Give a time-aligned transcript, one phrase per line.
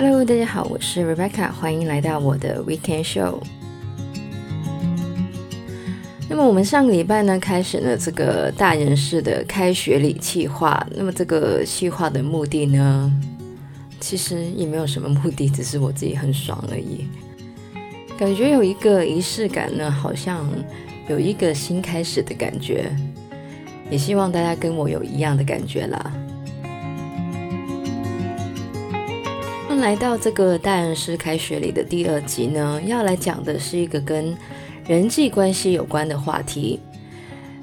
[0.00, 3.40] Hello，大家好，我是 Rebecca，欢迎来到我的 Weekend Show。
[6.28, 10.86] 那么我们上个礼拜呢，开始了这个大人式的开学礼企划。
[10.94, 13.12] 那么这个计划的目的呢，
[13.98, 17.08] 其实也没有什么目的，只是我自己很爽而已。
[18.16, 20.48] 感觉有一个仪式感呢，好像
[21.08, 22.88] 有一个新开始的感觉。
[23.90, 26.12] 也希望大家跟我有一样的感觉啦。
[29.80, 34.36] 来到这个大人师开学礼的第二集呢，要来讲的是一个跟
[34.86, 36.80] 人际关系有关的话题。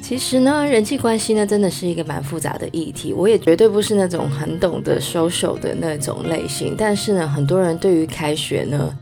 [0.00, 3.12] 其实呢，人际关系呢，真的是一个蛮复杂的议题。
[3.12, 6.74] 我也绝对不是那种很懂得 social 的那种类型。
[6.76, 8.98] 但是呢，很多人对于开学呢，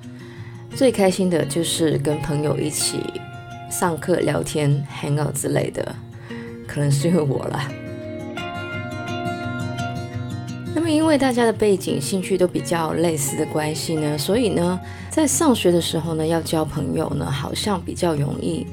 [0.75, 3.01] 最开心的就是跟朋友一起
[3.71, 5.95] 上课、聊天、hang out 之类的。
[6.67, 7.69] 可能是因为我啦。
[10.73, 18.67] 那么因为大家的背景、兴趣都比较类似的关系呢，所以呢，在上学的时候呢，要交朋友呢，好像比较容易。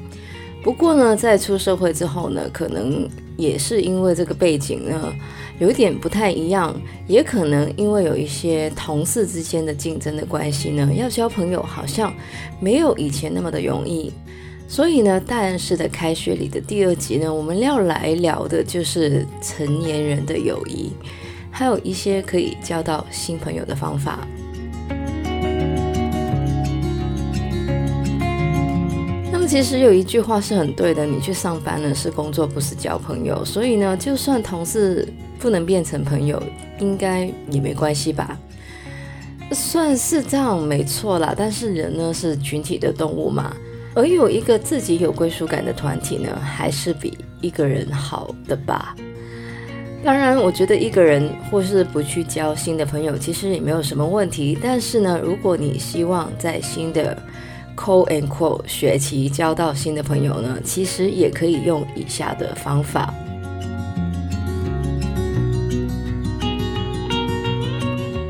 [0.62, 5.12] 不过呢，在出社会之后呢，可能也是因为这个背景呢，
[5.58, 6.74] 有点不太一样，
[7.06, 12.14] 也可能因为有一些同事之间的竞争的关系呢，要交朋友好像
[12.60, 14.12] 没有以前那么的容易。
[14.68, 20.92] 所以呢，大人式的开学礼的第二集呢，我们要来聊的就是成年人的友谊，
[21.50, 24.18] 还有一些可以交到新朋友的方法。
[29.30, 33.44] 那么，其实有一句话是很对的：你去上班呢，是工作，不是交朋友。
[33.44, 35.06] 所以呢，就算同事
[35.38, 36.42] 不能变成朋友，
[36.80, 38.38] 应该也没关系吧？
[39.50, 41.34] 算是这样，没错啦。
[41.36, 43.54] 但是人呢，是群体的动物嘛。
[43.94, 48.94] 而有一个自己有归属感的团体呢，还是比一个人好的吧。
[50.04, 54.56] 当然，我觉得一个人或是不去交新的朋友，其实也没有什么问题。
[54.62, 57.20] 但是呢，如果你希望在新的
[57.76, 63.12] quote and quote 学期交到新的朋友呢，其实也可以用以下的方法。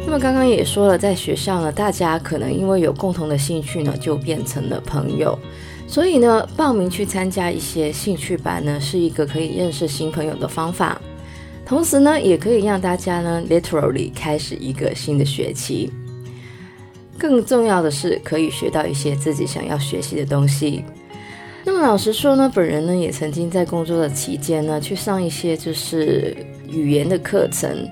[0.04, 5.38] 那么刚刚也说了，在学校呢，大家可能因为有共同的兴趣呢，就变成了朋友。
[5.87, 11.00] 所以呢，报名去参加一些兴趣班呢，是一个可以认识新朋友的方法。
[11.69, 15.93] 同时呢，也可以让大家呢，literally 开始一个新的学期。
[17.19, 20.83] 更重要的是，可以学到一些自己想要学习的东西。
[21.67, 26.34] 那么老实说呢，本人呢，也曾经在工作的期间呢，去上一些就是
[26.67, 27.87] 语言的课程。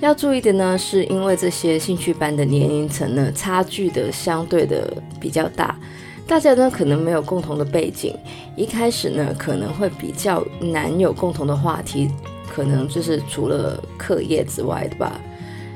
[0.00, 4.90] 要注意的呢，是因为这些兴趣班的年龄层呢，差距的相对的
[5.20, 5.78] 比较大，
[6.26, 8.16] 大家呢可能没有共同的背景，
[8.56, 12.08] 一开始呢可能会比较难有共同的话题，
[12.54, 15.20] 可能就是除了课业之外的吧。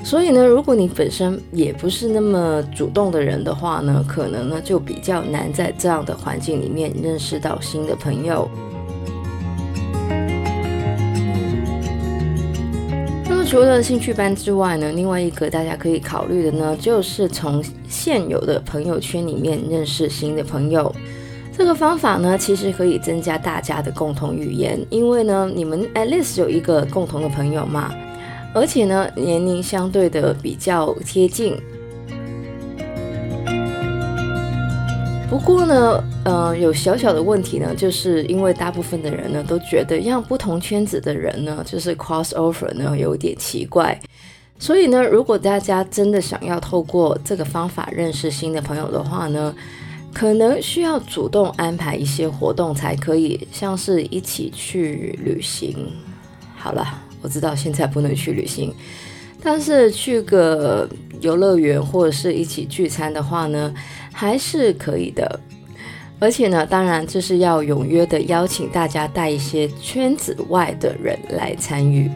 [0.04, 8.48] 所以呢，如果你本身也不是那么主动的人的话呢，可能呢就比较难在这样的环境里面认识到新的朋友。
[13.28, 20.92] 那么除了兴趣班之外呢，另外一个大家可以考虑的呢，就是从现有的朋友圈里面认识新的朋友。
[21.56, 27.92] 这个方法呢，其实可以增加大家的共同语言，因为呢，你们 at least 有一个共同的朋友嘛，
[28.54, 31.56] 而且呢，年龄相对的比较贴近。
[35.28, 43.98] 不过呢，呃，有小小的问题呢，就是因为大部分的人呢都觉得让不同圈子的人呢，就是 cross over 呢有点奇怪，
[44.58, 49.54] 所以呢，如果大家真的想要透过这个方法认识新的朋友的话呢，
[50.12, 55.90] 可能需要主动安排一些活动才可以，像是一起去旅行。
[56.54, 56.86] 好了，
[57.20, 58.72] 我知道现在不能去旅行，
[59.42, 60.88] 但是去个
[61.20, 63.72] 游乐园或者是一起聚餐的话呢，
[64.12, 65.40] 还是可以的，
[66.20, 72.10] 而且呢，当然就是要踊跃的邀请大家带一些圈子外的人来参与。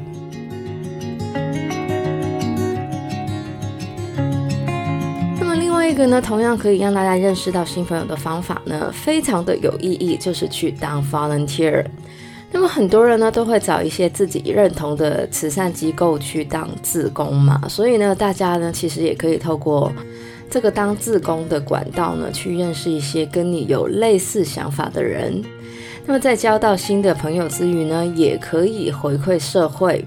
[5.87, 11.85] 外一个呢，同样可以让大家认识到新朋友的方法呢，非常的有意义，就是去当 volunteer。
[12.50, 19.93] 那么很多人呢，都会找一些自己认同的慈善机构去当志工嘛，所以呢，大家呢，其实也可以透过。
[20.50, 25.41] 这个当志工的管道呢，去认识一些跟你有类似想法的人，
[26.05, 30.05] 那么在交到新的朋友之余呢，也可以回馈社会。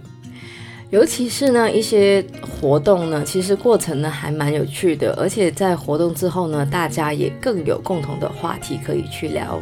[0.92, 9.62] 尤其是呢一些活动呢，其实过程呢还蛮有趣的，而且在活动之后呢，大家也更有共同的话题可以去聊。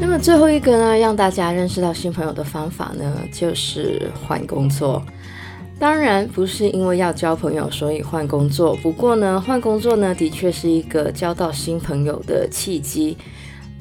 [0.00, 5.02] 那么最后一个呢，让大家认识到新朋友的方法呢，就是换工作。
[5.80, 13.16] 当然不是因为要交朋友所以换工作，不过呢，换工作呢的确是一个交到新朋友的契机。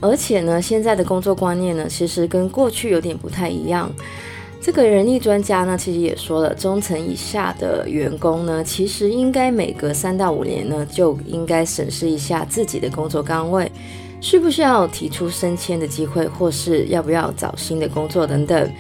[0.06, 3.92] 而且呢，现在的工作观念呢，其实跟过去有点不太一样。
[4.62, 13.72] 这个人力专家呢，其实也说了，中层以下的员工呢，其实应该每隔三到五年呢，就应该审视一下自己的工作岗位，
[14.22, 18.72] 需不需要提出升迁的机会，或是要不要找新的工作等等。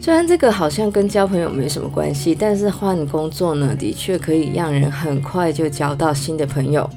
[0.00, 6.88] 虽然这个好像跟交朋友没什么关系，但是换工作呢，的确可以让人很快就交到新的朋友。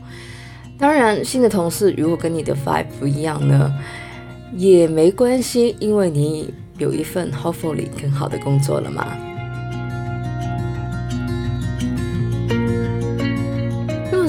[0.80, 3.74] 当然，新的同事如果跟你的 vibe 不一样呢，
[4.56, 9.08] 也没关系，因为你有一份 hopefully 更好的工作了嘛。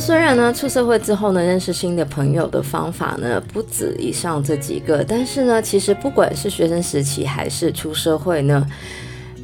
[0.01, 8.67] 虽然呢，出社会之后呢，认识新的朋友的方法呢，不止以上这几个，但是呢，其实不管是学生时期还是出社会呢，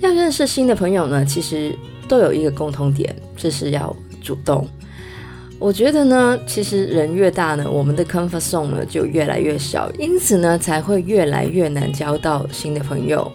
[0.00, 1.76] 要认识新的朋友呢，其实
[2.08, 4.66] 都有一个共同点，就是要主动。
[5.64, 13.32] 我觉得呢，其实人越大呢，我们的 comfort zone 呢就越来越小，因此呢，才会越来越难交到新的朋友。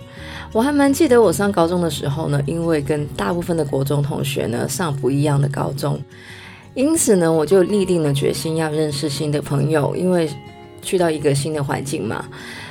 [0.52, 6.00] 我还蛮记得我上高中的时候呢，因为跟大部分的国中同学呢上不一样的高中。
[6.76, 10.30] 因此呢，我就立定了决心要认识新的朋友，因为
[10.84, 12.24] 去到一个新的环境嘛。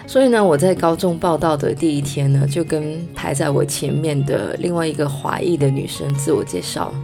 [0.06, 6.94] 所以呢，我在高中报到的第一天呢，就跟排在我前面的另外一个华裔的女生自我介绍，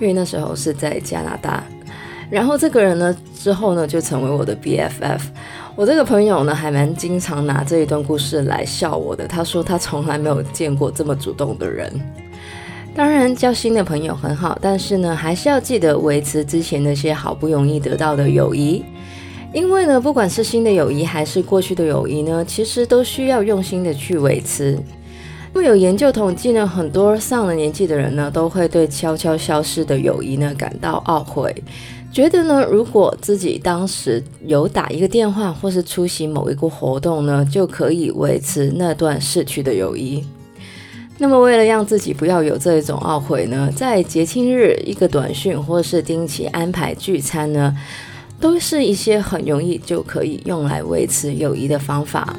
[0.00, 1.62] 因为那时候是在加拿大。
[2.30, 5.20] 然后这个人呢，之后呢就成为我的 BFF。
[5.74, 9.26] 我这个朋友呢，还蛮经常拿这一段故事来笑我的。
[9.26, 11.92] 他说他从来没有见过这么主动的人。
[12.94, 18.84] 当然，交新的朋友很好，但是呢，还是要记得维持之前那些好不容易得到的友谊。
[19.52, 24.78] 因为呢，不管是新的友谊还是过去的友谊呢，其实都需要用心的去维持。
[25.52, 31.52] 因为有研究统计呢，很多上了年纪的人呢，都会对悄悄消失的友谊呢感到懊悔，
[32.12, 40.24] 觉得呢，如果自己当时有打一个电话或是出席某一个活动呢，就可以维持那段逝去的友谊。
[41.18, 47.76] 那么，为了让自己不要有这一种懊悔呢，在节庆日一个短讯或是定期安排聚餐呢，
[48.40, 52.36] 都是一些很容易就可以用来维持友谊的方法。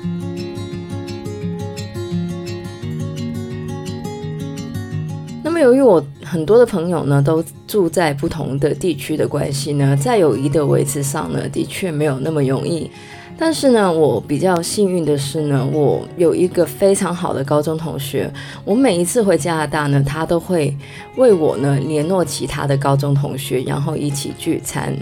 [5.62, 12.90] 那，由于我很多的朋友呢都住在不同的地区的关系呢，在友谊的维持上呢，的确没有那么容易。
[13.38, 18.32] 但是呢，我比较幸运的是呢，我有一个非常好的高中同学。
[18.66, 20.76] 我每一次回加拿大呢，他都会
[21.16, 24.96] 为我呢联络其他的高中同学，然后一起聚餐。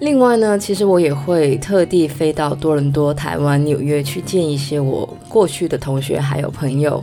[0.00, 7.02] 另外呢，其实我也会特地飞到多伦多、台湾、纽约去见一些我过去的同学还有朋友，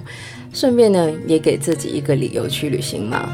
[0.59, 3.30] 顺便呢也给自己一个理由去旅行嘛。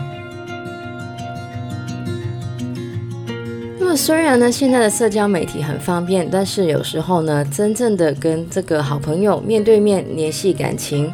[3.80, 11.14] 那么虽然呢，现在的社交媒体很方便，但是有时候呢，真正的跟这个好朋友面对面联系感情，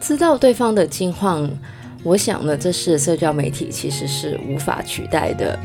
[0.00, 1.48] 知道对方的近况，
[2.02, 5.56] 我想呢，这是社交媒体其实是无法取代的。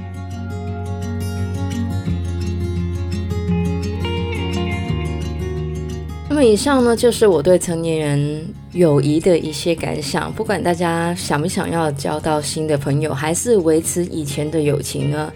[6.30, 8.46] 那么以上呢，就是我对成年人
[8.76, 10.32] 友谊的一些感想。
[10.32, 15.34] 不管大家想不想要交到新的朋友，还是维持以前的友情呢？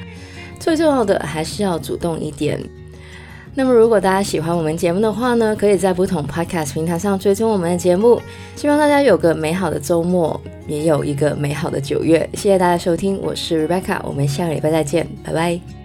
[0.60, 2.60] 最重要的还是要主动一点。
[3.56, 8.22] 那么，如果大家喜欢我们节目的话呢，可以在不同 podcast 平台上追踪我们的节目。
[8.56, 12.30] 希望大家有个美好的周末，也有一个美好的九月。
[12.34, 15.79] 谢谢大家收听，我是 Rebecca，我们下个礼拜再见，拜拜。